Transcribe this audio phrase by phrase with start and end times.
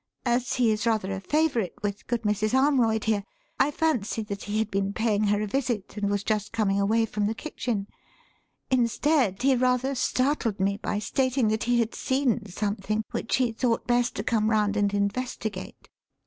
[0.25, 2.55] As he is rather a favourite with good Mrs.
[2.55, 3.23] Armroyd here,
[3.59, 7.05] I fancied that he had been paying her a visit, and was just coming away
[7.05, 7.85] from the kitchen.
[8.71, 13.85] Instead, he rather startled me by stating that he had seen something which he thought
[13.85, 15.87] best to come round and investigate.